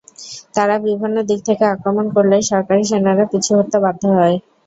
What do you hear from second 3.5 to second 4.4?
হটতে বাধ্য হয়।